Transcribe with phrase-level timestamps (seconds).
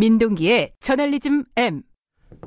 [0.00, 1.82] 민동기의 저널리즘 M.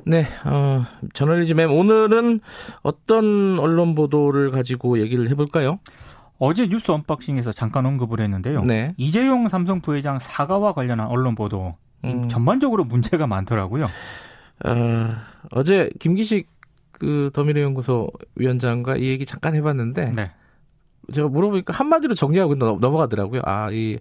[0.06, 0.82] 네, 어,
[1.12, 1.70] 저널리즘 M.
[1.70, 2.40] 오늘은
[2.82, 5.78] 어떤 언론 보도를 가지고 얘기를 해볼까요?
[6.38, 8.62] 어제 뉴스 언박싱에서 잠깐 언급을 했는데요.
[8.62, 8.92] 네.
[8.96, 12.28] 이재용 삼성 부회장 사과와 관련한 언론 보도 음.
[12.28, 13.84] 전반적으로 문제가 많더라고요.
[14.64, 15.14] 어,
[15.52, 16.48] 어제 김기식
[16.90, 20.32] 그 더미래연구소 위원장과 이 얘기 잠깐 해봤는데 네.
[21.12, 23.42] 제가 물어보니까 한마디로 정리하고 넘어가더라고요.
[23.44, 23.98] 아, 이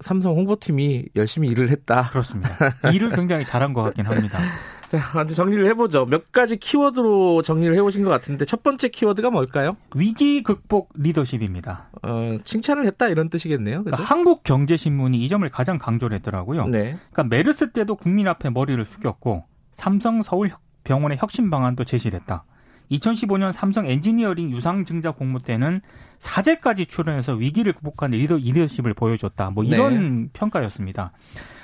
[0.00, 2.08] 삼성 홍보팀이 열심히 일을 했다.
[2.10, 2.74] 그렇습니다.
[2.92, 4.38] 일을 굉장히 잘한 것 같긴 합니다.
[4.88, 6.06] 자, 먼저 정리를 해보죠.
[6.06, 9.76] 몇 가지 키워드로 정리를 해보신 것 같은데 첫 번째 키워드가 뭘까요?
[9.94, 11.90] 위기 극복 리더십입니다.
[12.02, 13.84] 어, 칭찬을 했다 이런 뜻이겠네요.
[13.84, 16.68] 그러니까 한국경제신문이 이 점을 가장 강조를 했더라고요.
[16.68, 16.96] 네.
[17.12, 22.44] 그러니까 메르스 때도 국민 앞에 머리를 숙였고 삼성 서울병원의 혁신 방안도 제시됐다.
[22.90, 25.80] 2015년 삼성 엔지니어링 유상증자 공모 때는
[26.18, 29.50] 사제까지 출연해서 위기를 극복한 리더, 리더십을 보여줬다.
[29.50, 30.28] 뭐 이런 네.
[30.32, 31.12] 평가였습니다.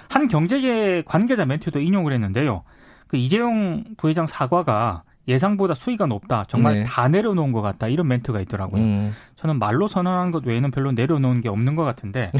[0.08, 2.62] 한 경제계 관계자 멘트도 인용을 했는데요.
[3.08, 6.44] 그 이재용 부회장 사과가 예상보다 수위가 높다.
[6.48, 6.84] 정말 네.
[6.84, 7.88] 다 내려놓은 것 같다.
[7.88, 8.83] 이런 멘트가 있더라고요.
[8.83, 9.14] 음.
[9.36, 12.31] 저는 말로 선언한 것 외에는 별로 내려놓은 게 없는 것 같은데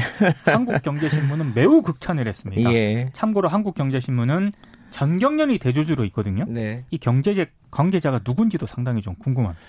[0.45, 2.71] 한국경제신문은 매우 극찬을 했습니다.
[2.73, 3.09] 예.
[3.13, 4.53] 참고로 한국경제신문은
[4.95, 6.45] 전경련이 대주주로 있거든요.
[6.47, 6.85] 네.
[6.89, 9.61] 이 경제적 관계자가 누군지도 상당히 좀 궁금합니다.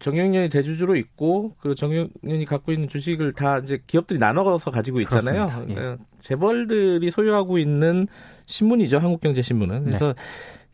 [0.00, 5.64] 정경련이 대주주로 있고 그 정경련이 갖고 있는 주식을 다 이제 기업들이 나눠서 가지고 있잖아요.
[5.68, 5.74] 예.
[5.74, 8.08] 그러니까 재벌들이 소유하고 있는
[8.46, 8.98] 신문이죠.
[8.98, 9.84] 한국경제신문은.
[9.84, 10.22] 그래서 네.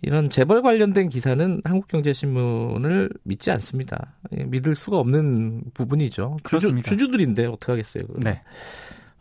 [0.00, 4.14] 이런 재벌 관련된 기사는 한국경제신문을 믿지 않습니다.
[4.38, 6.38] 예, 믿을 수가 없는 부분이죠.
[6.48, 8.04] 주주, 주주들인데 어떻게 하겠어요.
[8.22, 8.41] 네.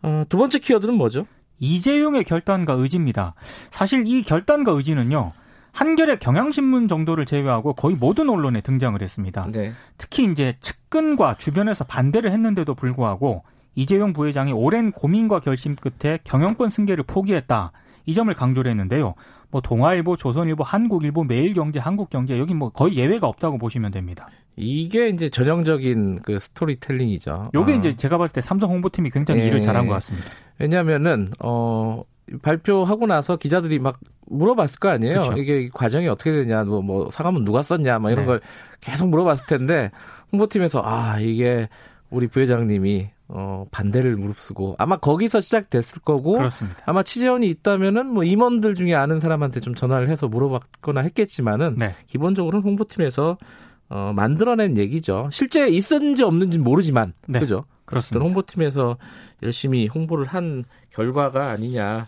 [0.00, 1.26] 어, 두 번째 키워드는 뭐죠?
[1.58, 3.34] 이재용의 결단과 의지입니다.
[3.70, 5.32] 사실 이 결단과 의지는요.
[5.72, 9.48] 한겨레 경향신문 정도를 제외하고 거의 모든 언론에 등장을 했습니다.
[9.52, 9.72] 네.
[9.98, 13.42] 특히 이제 측근과 주변에서 반대를 했는데도 불구하고
[13.74, 17.72] 이재용 부회장이 오랜 고민과 결심 끝에 경영권 승계를 포기했다.
[18.06, 19.14] 이 점을 강조를 했는데요.
[19.50, 24.28] 뭐 동아일보, 조선일보, 한국일보, 매일경제, 한국경제 여기 뭐 거의 예외가 없다고 보시면 됩니다.
[24.56, 27.50] 이게 이제 전형적인 그 스토리텔링이죠.
[27.54, 27.74] 요게 어.
[27.76, 29.46] 이제 제가 봤을 때 삼성 홍보팀이 굉장히 예.
[29.46, 30.28] 일을 잘한 것 같습니다.
[30.58, 32.02] 왜냐하면은 어
[32.42, 35.20] 발표하고 나서 기자들이 막 물어봤을 거 아니에요.
[35.20, 35.32] 그쵸.
[35.36, 38.26] 이게 과정이 어떻게 되냐, 뭐, 뭐 사과문 누가 썼냐, 막 이런 네.
[38.26, 38.40] 걸
[38.80, 39.90] 계속 물어봤을 텐데
[40.32, 41.68] 홍보팀에서 아 이게
[42.10, 46.78] 우리 부회장님이 어, 반대를 무릅쓰고 아마 거기서 시작됐을 거고 그렇습니다.
[46.86, 51.94] 아마 취재원이 있다면은 뭐 임원들 중에 아는 사람한테 좀 전화를 해서 물어봤거나 했겠지만은 네.
[52.06, 53.38] 기본적으로는 홍보팀에서
[53.88, 55.28] 어, 만들어낸 얘기죠.
[55.30, 57.40] 실제 있었는지 없는지 모르지만 네.
[57.40, 57.64] 그죠?
[57.94, 58.24] 그렇습니다.
[58.24, 58.96] 홍보팀에서
[59.42, 62.06] 열심히 홍보를 한 결과가 아니냐.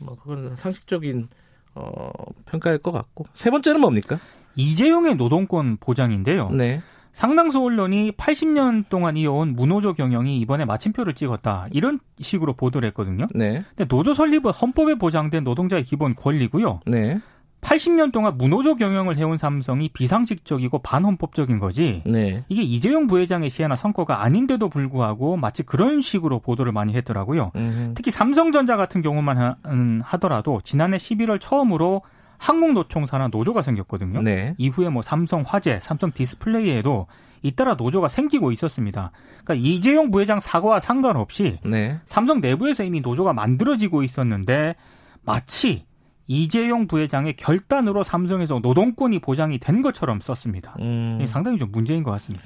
[0.00, 1.28] 뭐 그건 상식적인
[1.74, 2.10] 어,
[2.46, 4.18] 평가일 것 같고 세 번째는 뭡니까?
[4.56, 6.50] 이재용의 노동권 보장인데요.
[6.50, 6.80] 네.
[7.12, 11.68] 상당수 언론이 80년 동안 이어온 무노조 경영이 이번에 마침표를 찍었다.
[11.70, 13.28] 이런 식으로 보도를 했거든요.
[13.34, 13.64] 네.
[13.68, 16.80] 근데 노조 설립은 헌법에 보장된 노동자의 기본 권리고요.
[16.86, 17.20] 네.
[17.64, 22.02] 80년 동안 무노조 경영을 해온 삼성이 비상식적이고 반헌법적인 거지.
[22.06, 22.44] 네.
[22.48, 27.52] 이게 이재용 부회장의 시혜나 성과가 아닌데도 불구하고 마치 그런 식으로 보도를 많이 했더라고요.
[27.56, 27.94] 음흠.
[27.94, 32.02] 특히 삼성전자 같은 경우만 하더라도 지난해 11월 처음으로
[32.36, 34.20] 한국노총 산하 노조가 생겼거든요.
[34.20, 34.54] 네.
[34.58, 37.06] 이후에 뭐 삼성 화재, 삼성 디스플레이에도
[37.42, 39.10] 잇따라 노조가 생기고 있었습니다.
[39.44, 41.98] 그러니까 이재용 부회장 사과와 상관없이 네.
[42.04, 44.74] 삼성 내부에서 이미 노조가 만들어지고 있었는데
[45.22, 45.86] 마치
[46.26, 50.76] 이재용 부회장의 결단으로 삼성에서 노동권이 보장이 된 것처럼 썼습니다.
[50.80, 51.24] 음.
[51.26, 52.44] 상당히 좀 문제인 것 같습니다.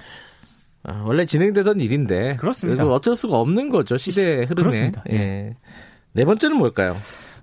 [0.84, 2.86] 아, 원래 진행되던 일인데 그렇습니다.
[2.86, 4.70] 어쩔 수가 없는 거죠 시대의 흐름에.
[4.70, 5.02] 그렇습니다.
[5.10, 5.54] 예.
[6.12, 6.96] 네 번째는 뭘까요?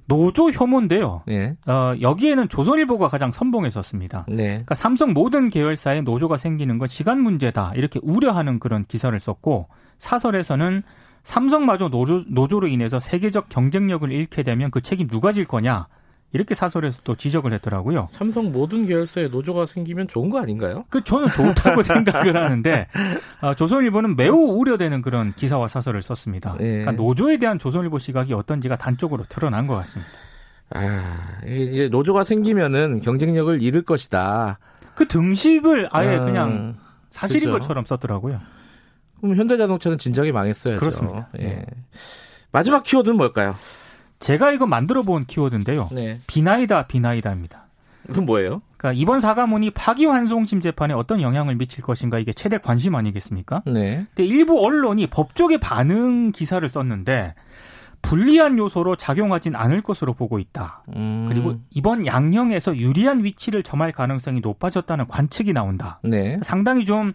[0.07, 1.23] 노조 혐오인데요.
[1.25, 1.55] 네.
[1.65, 4.25] 어, 여기에는 조선일보가 가장 선봉했었습니다.
[4.29, 4.47] 네.
[4.47, 10.83] 그러니까 삼성 모든 계열사에 노조가 생기는 건 시간 문제다 이렇게 우려하는 그런 기사를 썼고 사설에서는
[11.23, 15.87] 삼성마저 노조, 노조로 인해서 세계적 경쟁력을 잃게 되면 그 책임 누가 질 거냐
[16.31, 18.07] 이렇게 사설에서 또 지적을 했더라고요.
[18.09, 20.83] 삼성 모든 계열사에 노조가 생기면 좋은 거 아닌가요?
[20.89, 22.87] 그 저는 좋다고 생각을 하는데
[23.41, 26.57] 어, 조선일보는 매우 우려되는 그런 기사와 사설을 썼습니다.
[26.59, 26.79] 예.
[26.79, 30.11] 그러니까 노조에 대한 조선일보 시각이 어떤지가 단적으로 드러난 것 같습니다.
[30.71, 34.59] 아, 이제 노조가 생기면은 경쟁력을 잃을 것이다.
[34.95, 36.75] 그 등식을 아예 음, 그냥
[37.11, 37.59] 사실인 그렇죠.
[37.61, 38.41] 것처럼 썼더라고요.
[39.21, 40.79] 그럼 현대자동차는 진작에 망했어야죠.
[40.79, 41.29] 그렇습니다.
[41.39, 41.45] 예.
[41.45, 41.65] 예.
[42.51, 43.55] 마지막 키워드는 뭘까요?
[44.19, 45.89] 제가 이거 만들어 본 키워드인데요.
[45.91, 46.19] 네.
[46.27, 47.65] 비나이다 비나이다입니다.
[48.07, 48.61] 그건 뭐예요?
[48.77, 53.63] 그러니까 이번 사과문이 파기환송심 재판에 어떤 영향을 미칠 것인가 이게 최대 관심 아니겠습니까?
[53.65, 54.05] 네.
[54.13, 57.33] 근데 일부 언론이 법조계 반응 기사를 썼는데
[58.03, 60.83] 불리한 요소로 작용하진 않을 것으로 보고 있다.
[60.95, 61.25] 음.
[61.27, 65.99] 그리고 이번 양형에서 유리한 위치를 점할 가능성이 높아졌다는 관측이 나온다.
[66.03, 66.37] 네.
[66.43, 67.13] 상당히 좀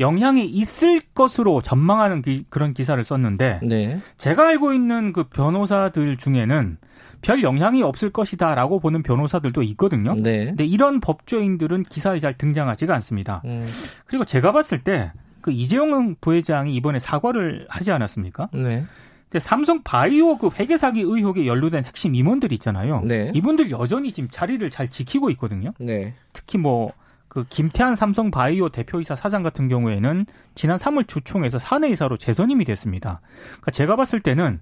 [0.00, 4.00] 영향이 있을 것으로 전망하는 기, 그런 기사를 썼는데 네.
[4.18, 6.78] 제가 알고 있는 그 변호사들 중에는
[7.22, 10.14] 별 영향이 없을 것이다라고 보는 변호사들도 있거든요.
[10.14, 10.46] 네.
[10.46, 13.42] 근데 이런 법조인들은 기사에 잘 등장하지가 않습니다.
[13.46, 13.66] 음.
[14.06, 15.12] 그리고 제가 봤을 때
[15.46, 18.48] 그 이재용 부회장이 이번에 사과를 하지 않았습니까?
[18.52, 18.84] 네.
[19.30, 23.02] 근데 삼성 바이오 그 회계 사기 의혹에 연루된 핵심 임원들이 있잖아요.
[23.04, 23.30] 네.
[23.32, 25.72] 이분들 여전히 지금 자리를 잘 지키고 있거든요.
[25.78, 26.14] 네.
[26.32, 26.92] 특히 뭐
[27.36, 30.24] 그 김태한 삼성 바이오 대표이사 사장 같은 경우에는
[30.54, 33.20] 지난 3월 주총에서 사내이사로 재선임이 됐습니다.
[33.48, 34.58] 그러니까 제가 봤을 때는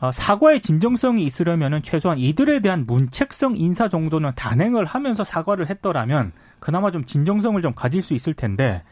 [0.00, 6.90] 어, 사과의 진정성이 있으려면은 최소한 이들에 대한 문책성 인사 정도는 단행을 하면서 사과를 했더라면 그나마
[6.90, 8.82] 좀 진정성을 좀 가질 수 있을 텐데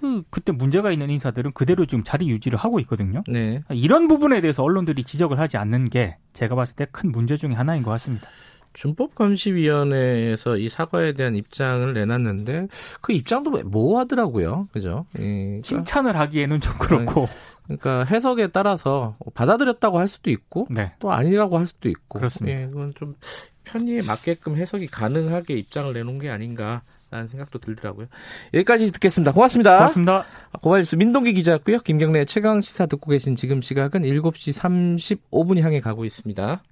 [0.00, 3.24] 그, 그때 문제가 있는 인사들은 그대로 지금 자리 유지를 하고 있거든요.
[3.28, 3.60] 네.
[3.68, 7.82] 이런 부분에 대해서 언론들이 지적을 하지 않는 게 제가 봤을 때 큰 문제 중의 하나인
[7.82, 8.26] 것 같습니다.
[8.76, 12.68] 준법감시위원회에서 이 사과에 대한 입장을 내놨는데
[13.00, 14.68] 그 입장도 모호하더라고요.
[14.72, 15.06] 그죠?
[15.18, 15.62] 예, 그러니까.
[15.62, 17.28] 칭찬을 하기에는 좀 그렇고.
[17.64, 20.92] 그러니까 해석에 따라서 받아들였다고 할 수도 있고 네.
[21.00, 22.20] 또 아니라고 할 수도 있고.
[22.20, 22.60] 그렇습니다.
[22.60, 23.16] 예, 그건 좀
[23.64, 26.82] 편의에 맞게끔 해석이 가능하게 입장을 내놓은 게 아닌가.
[27.08, 28.08] 라는 생각도 들더라고요.
[28.52, 29.32] 여기까지 듣겠습니다.
[29.32, 29.76] 고맙습니다.
[29.76, 30.24] 고맙습니다.
[30.60, 31.78] 고발뉴스 민동기 기자였고요.
[31.78, 36.62] 김경래 최강 시사 듣고 계신 지금 시각은 7시 35분이 향해 가고 있습니다.